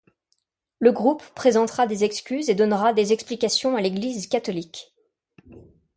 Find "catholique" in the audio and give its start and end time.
4.25-4.95